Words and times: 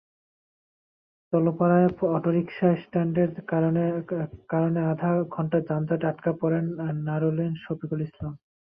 চেলোপাড়ায় 1.33 1.87
অটোরিকশাস্ট্যান্ডের 2.15 3.29
কারণে 4.51 4.81
আধা 4.91 5.11
ঘণ্টা 5.35 5.57
যানজটে 5.67 6.05
আটকা 6.11 6.31
পড়েন 6.41 6.65
নারুলীর 7.07 7.53
শফিকুল 7.63 7.99
ইসলাম। 8.07 8.33